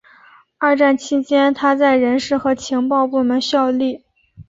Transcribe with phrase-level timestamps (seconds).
[0.57, 4.03] 二战期间他在人事和情报部门效力。